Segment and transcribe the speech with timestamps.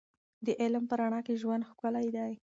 [0.45, 2.31] د علم په رڼا کې ژوند ښکلی دی.